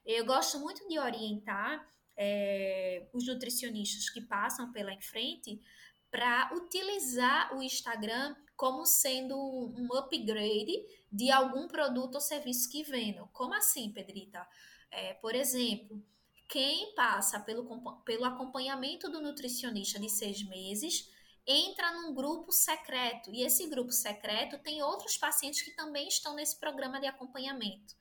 [0.05, 5.62] eu gosto muito de orientar é, os nutricionistas que passam pela em frente
[6.10, 13.27] para utilizar o Instagram como sendo um upgrade de algum produto ou serviço que vendam.
[13.31, 14.47] Como assim, Pedrita?
[14.89, 16.03] É, por exemplo,
[16.47, 17.65] quem passa pelo,
[18.03, 21.12] pelo acompanhamento do nutricionista de seis meses
[21.45, 26.60] entra num grupo secreto e esse grupo secreto tem outros pacientes que também estão nesse
[26.60, 27.95] programa de acompanhamento.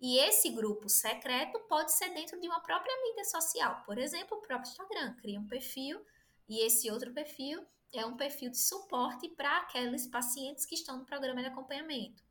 [0.00, 4.42] E esse grupo secreto pode ser dentro de uma própria mídia social, por exemplo, o
[4.42, 6.04] próprio Instagram cria um perfil
[6.48, 11.06] e esse outro perfil é um perfil de suporte para aqueles pacientes que estão no
[11.06, 12.22] programa de acompanhamento.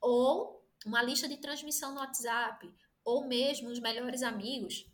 [0.00, 2.70] Ou uma lista de transmissão no WhatsApp,
[3.04, 4.86] ou mesmo os melhores amigos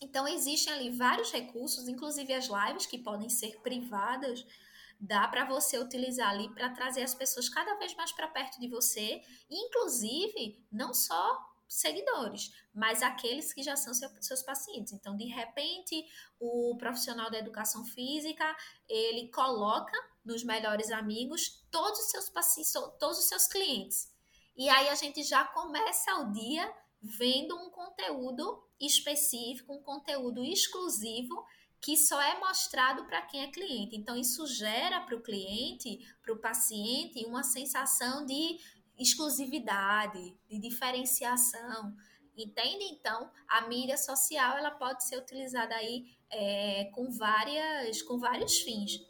[0.00, 4.44] então, existem ali vários recursos, inclusive as lives que podem ser privadas,
[5.00, 8.68] dá para você utilizar ali para trazer as pessoas cada vez mais para perto de
[8.68, 14.92] você, inclusive não só seguidores, mas aqueles que já são seu, seus pacientes.
[14.92, 16.04] Então, de repente,
[16.38, 18.56] o profissional da educação física,
[18.88, 24.12] ele coloca nos melhores amigos todos os seus pacientes, todos os seus clientes.
[24.56, 31.44] E aí a gente já começa o dia vendo um conteúdo específico, um conteúdo exclusivo
[31.80, 33.96] que só é mostrado para quem é cliente.
[33.96, 38.58] Então, isso gera para o cliente, para o paciente, uma sensação de
[38.98, 41.94] exclusividade, de diferenciação.
[42.36, 42.84] Entende?
[42.92, 49.00] Então, a mídia social ela pode ser utilizada aí é, com, várias, com vários fins.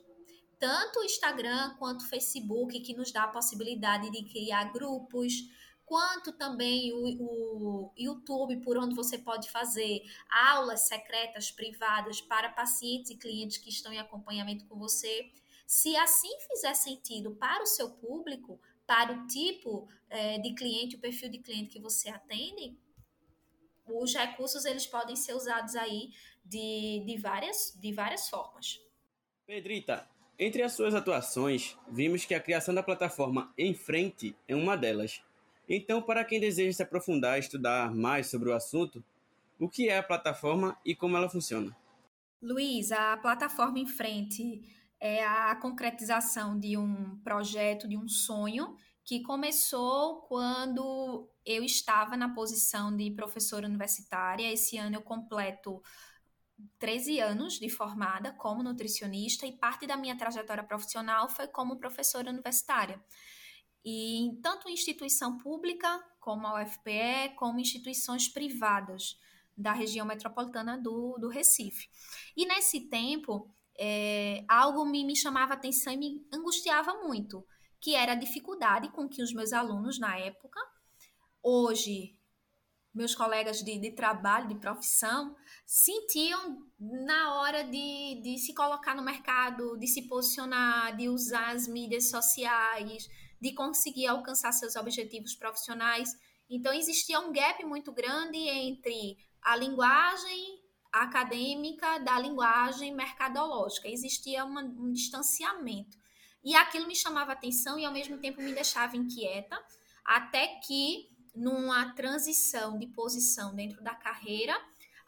[0.59, 5.33] Tanto o Instagram quanto o Facebook, que nos dá a possibilidade de criar grupos,
[5.87, 13.13] quanto também o, o, YouTube, por onde você pode fazer aulas secretas privadas para pacientes
[13.13, 15.31] e clientes que estão em acompanhamento com você.
[15.65, 21.01] Se assim fizer sentido para o seu público, para o tipo é, de cliente, o
[21.01, 22.77] perfil de cliente que você atende,
[23.87, 26.11] os recursos eles podem ser usados aí
[26.45, 28.81] de, de, várias, de várias formas.
[29.47, 34.77] Pedrita, entre as suas atuações, vimos que a criação da plataforma Em Frente é uma
[34.77, 35.23] delas.
[35.69, 39.03] Então, para quem deseja se aprofundar e estudar mais sobre o assunto,
[39.59, 41.77] o que é a plataforma e como ela funciona?
[42.41, 44.63] Luiz, a plataforma em frente
[45.01, 52.29] é a concretização de um projeto, de um sonho que começou quando eu estava na
[52.29, 54.53] posição de professora universitária.
[54.53, 55.83] Esse ano eu completo
[56.79, 62.31] 13 anos de formada como nutricionista e parte da minha trajetória profissional foi como professora
[62.31, 63.01] universitária.
[63.89, 69.17] E tanto instituição pública como a UFPE, como instituições privadas
[69.57, 71.89] da região metropolitana do, do Recife.
[72.37, 77.47] E nesse tempo, é, algo me, me chamava atenção e me angustiava muito,
[77.81, 80.59] que era a dificuldade com que os meus alunos na época,
[81.41, 82.17] hoje
[82.93, 89.03] meus colegas de, de trabalho, de profissão, sentiam na hora de, de se colocar no
[89.03, 93.07] mercado, de se posicionar, de usar as mídias sociais,
[93.41, 96.11] de conseguir alcançar seus objetivos profissionais.
[96.49, 100.61] Então, existia um gap muito grande entre a linguagem
[100.93, 103.89] acadêmica da linguagem mercadológica.
[103.89, 105.99] Existia uma, um distanciamento.
[106.43, 109.61] E aquilo me chamava atenção e, ao mesmo tempo, me deixava inquieta,
[110.05, 114.59] até que numa transição de posição dentro da carreira,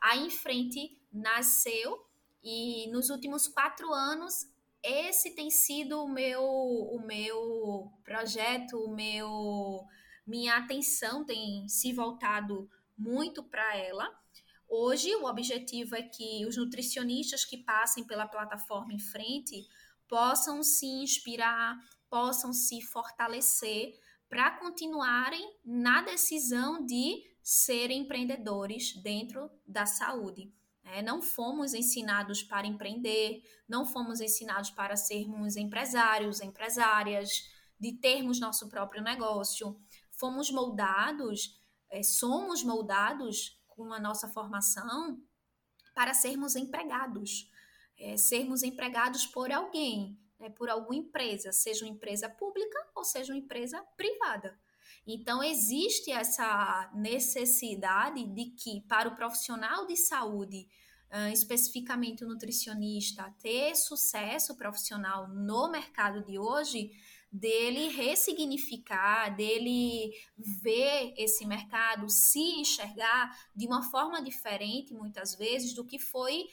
[0.01, 2.07] a Enfrente nasceu
[2.43, 4.47] e nos últimos quatro anos
[4.83, 9.85] esse tem sido o meu, o meu projeto, o meu,
[10.27, 14.09] minha atenção tem se voltado muito para ela.
[14.69, 19.67] Hoje, o objetivo é que os nutricionistas que passem pela plataforma em frente
[20.07, 21.79] possam se inspirar,
[22.11, 23.95] possam se fortalecer
[24.29, 30.53] para continuarem na decisão de serem empreendedores dentro da saúde.
[30.91, 38.41] É, não fomos ensinados para empreender, não fomos ensinados para sermos empresários, empresárias, de termos
[38.41, 39.79] nosso próprio negócio.
[40.11, 41.61] Fomos moldados,
[41.91, 45.23] é, somos moldados com a nossa formação
[45.95, 47.51] para sermos empregados,
[47.99, 53.33] é, sermos empregados por alguém, né, por alguma empresa, seja uma empresa pública ou seja
[53.33, 54.59] uma empresa privada.
[55.11, 60.69] Então, existe essa necessidade de que, para o profissional de saúde,
[61.33, 66.91] especificamente o nutricionista, ter sucesso profissional no mercado de hoje,
[67.33, 75.87] dele ressignificar, dele ver esse mercado, se enxergar de uma forma diferente, muitas vezes, do
[75.87, 76.45] que foi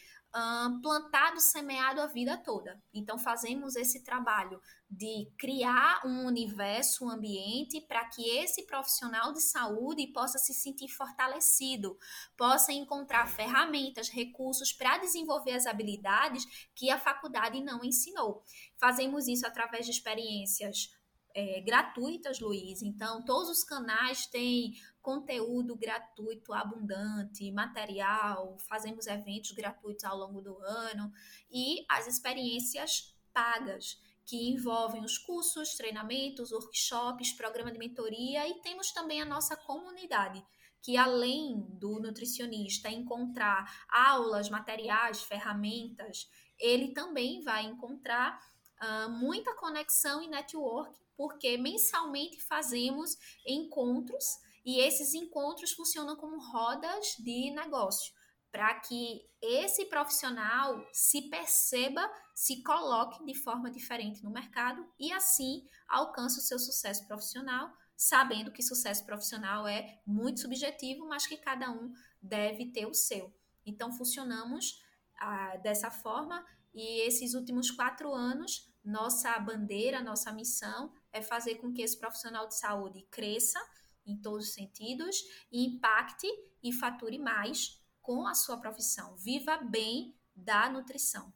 [0.81, 2.81] plantado, semeado a vida toda.
[2.93, 9.41] Então, fazemos esse trabalho de criar um universo, um ambiente para que esse profissional de
[9.41, 11.97] saúde possa se sentir fortalecido,
[12.37, 18.43] possa encontrar ferramentas, recursos para desenvolver as habilidades que a faculdade não ensinou.
[18.77, 20.94] Fazemos isso através de experiências
[21.35, 22.81] é, gratuitas, Luiz.
[22.81, 30.57] Então, todos os canais têm conteúdo gratuito abundante, material, fazemos eventos gratuitos ao longo do
[30.63, 31.11] ano.
[31.51, 38.47] E as experiências pagas que envolvem os cursos, treinamentos, workshops, programa de mentoria.
[38.47, 40.43] E temos também a nossa comunidade,
[40.81, 48.39] que além do nutricionista encontrar aulas, materiais, ferramentas, ele também vai encontrar
[48.81, 54.25] uh, muita conexão e network, porque mensalmente fazemos encontros
[54.65, 58.13] e esses encontros funcionam como rodas de negócio,
[58.51, 65.67] para que esse profissional se perceba, se coloque de forma diferente no mercado e assim
[65.87, 71.69] alcance o seu sucesso profissional, sabendo que sucesso profissional é muito subjetivo, mas que cada
[71.69, 73.33] um deve ter o seu.
[73.65, 74.81] Então, funcionamos
[75.17, 81.73] ah, dessa forma e esses últimos quatro anos, nossa bandeira, nossa missão é fazer com
[81.73, 83.59] que esse profissional de saúde cresça
[84.05, 85.17] em todos os sentidos
[85.51, 86.27] impacte
[86.61, 89.15] e fature mais com a sua profissão.
[89.17, 91.33] Viva bem da nutrição.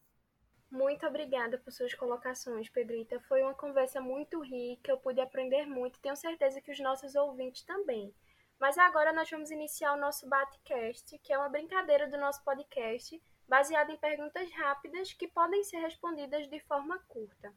[0.70, 3.20] Muito obrigada por suas colocações, Pedrita.
[3.22, 7.64] Foi uma conversa muito rica, eu pude aprender muito, tenho certeza que os nossos ouvintes
[7.64, 8.14] também.
[8.60, 13.20] Mas agora nós vamos iniciar o nosso Batcast, que é uma brincadeira do nosso podcast,
[13.50, 17.54] baseada em perguntas rápidas que podem ser respondidas de forma curta.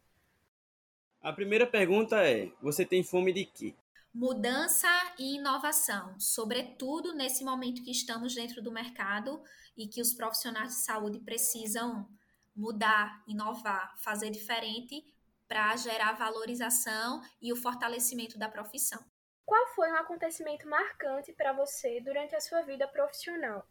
[1.21, 3.75] A primeira pergunta é: você tem fome de quê?
[4.13, 4.89] mudança
[5.19, 9.43] e inovação, sobretudo nesse momento que estamos dentro do mercado
[9.77, 12.07] e que os profissionais de saúde precisam
[12.55, 15.03] mudar, inovar, fazer diferente
[15.49, 19.03] para gerar valorização e o fortalecimento da profissão.
[19.47, 23.67] Qual foi um acontecimento marcante para você durante a sua vida profissional?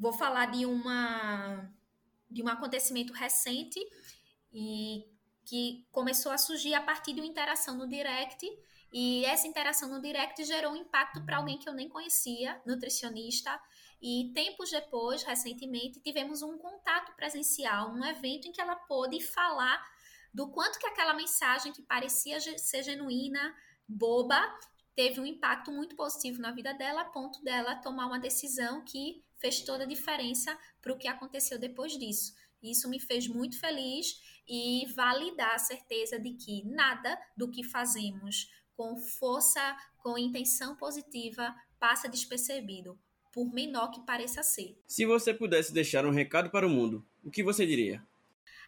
[0.00, 1.70] Vou falar de uma
[2.30, 3.78] de um acontecimento recente
[4.52, 5.04] e
[5.44, 8.46] que começou a surgir a partir de uma interação no direct
[8.92, 13.60] e essa interação no direct gerou um impacto para alguém que eu nem conhecia, nutricionista.
[14.00, 19.84] E tempos depois, recentemente, tivemos um contato presencial, um evento em que ela pôde falar
[20.32, 23.54] do quanto que aquela mensagem que parecia ser genuína,
[23.86, 24.40] boba,
[24.94, 29.22] teve um impacto muito positivo na vida dela, a ponto dela tomar uma decisão que
[29.40, 32.34] fez toda a diferença para o que aconteceu depois disso.
[32.62, 38.50] Isso me fez muito feliz e validar a certeza de que nada do que fazemos
[38.76, 42.98] com força, com intenção positiva, passa despercebido,
[43.32, 44.78] por menor que pareça ser.
[44.86, 48.02] Se você pudesse deixar um recado para o mundo, o que você diria?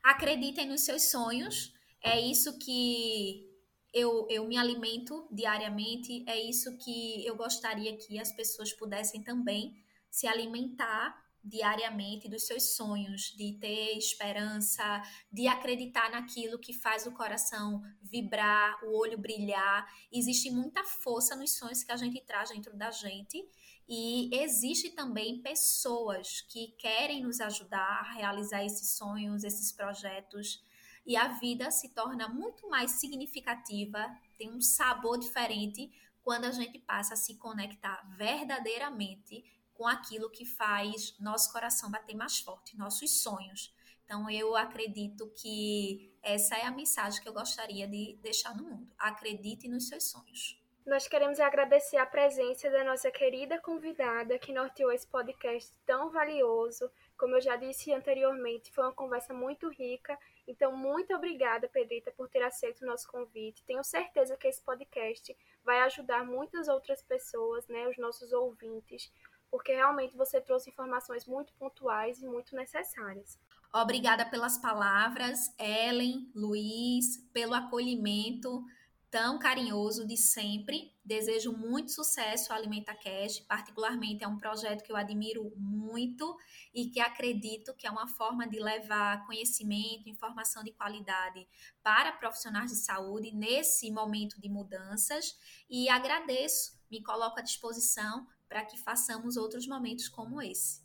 [0.02, 3.48] Acreditem nos seus sonhos, é isso que
[3.92, 9.81] eu, eu me alimento diariamente, é isso que eu gostaria que as pessoas pudessem também
[10.12, 15.02] se alimentar diariamente dos seus sonhos, de ter esperança,
[15.32, 19.84] de acreditar naquilo que faz o coração vibrar, o olho brilhar.
[20.12, 23.44] Existe muita força nos sonhos que a gente traz dentro da gente
[23.88, 30.62] e existe também pessoas que querem nos ajudar a realizar esses sonhos, esses projetos.
[31.04, 34.06] E a vida se torna muito mais significativa,
[34.38, 35.90] tem um sabor diferente
[36.22, 39.44] quando a gente passa a se conectar verdadeiramente
[39.82, 43.74] com aquilo que faz nosso coração bater mais forte, nossos sonhos.
[44.04, 48.94] Então, eu acredito que essa é a mensagem que eu gostaria de deixar no mundo.
[48.96, 50.62] Acredite nos seus sonhos.
[50.86, 56.88] Nós queremos agradecer a presença da nossa querida convidada que norteou esse podcast tão valioso.
[57.16, 60.18] Como eu já disse anteriormente, foi uma conversa muito rica.
[60.46, 63.64] Então, muito obrigada, Pedrita, por ter aceito o nosso convite.
[63.64, 69.12] Tenho certeza que esse podcast vai ajudar muitas outras pessoas, né, os nossos ouvintes,
[69.52, 73.38] porque realmente você trouxe informações muito pontuais e muito necessárias.
[73.70, 78.64] Obrigada pelas palavras, Ellen, Luiz, pelo acolhimento
[79.10, 80.90] tão carinhoso de sempre.
[81.04, 86.34] Desejo muito sucesso ao Alimenta Cash, particularmente é um projeto que eu admiro muito
[86.72, 91.46] e que acredito que é uma forma de levar conhecimento, informação de qualidade
[91.82, 95.36] para profissionais de saúde nesse momento de mudanças
[95.68, 100.82] e agradeço, me coloco à disposição para que façamos outros momentos como esse.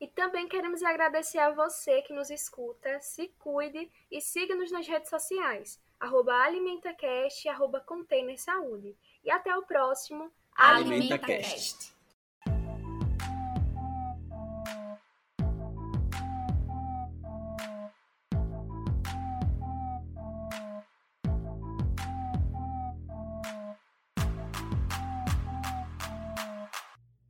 [0.00, 5.10] E também queremos agradecer a você que nos escuta, se cuide e siga-nos nas redes
[5.10, 8.96] sociais, arroba alimentacast e arroba container saúde.
[9.22, 11.94] E até o próximo AlimentaCast.